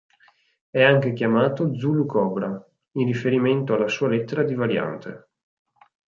[0.71, 2.47] È anche chiamato "Zulu Cobra"
[2.93, 5.27] in riferimento alla sua lettera di variante.